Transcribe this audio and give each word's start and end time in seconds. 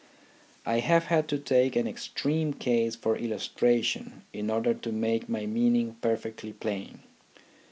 I 0.65 0.79
have 0.79 1.03
had 1.13 1.27
to 1.27 1.37
take 1.37 1.75
an 1.75 1.87
extreme 1.87 2.55
case 2.55 2.95
for 2.95 3.15
illustration 3.15 4.23
in 4.33 4.49
order 4.49 4.73
to 4.73 4.91
make 4.91 5.29
my 5.29 5.45
meaning 5.45 5.95
perfectly 6.01 6.53
plain. 6.53 7.03